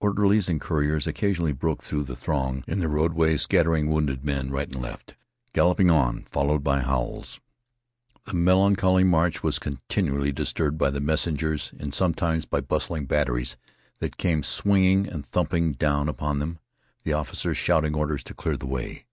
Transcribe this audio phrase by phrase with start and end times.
[0.00, 4.66] Orderlies and couriers occasionally broke through the throng in the roadway, scattering wounded men right
[4.66, 5.14] and left,
[5.52, 7.38] galloping on followed by howls.
[8.24, 13.56] The melancholy march was continually disturbed by the messengers, and sometimes by bustling batteries
[14.00, 16.58] that came swinging and thumping down upon them,
[17.04, 19.06] the officers shouting orders to clear the way.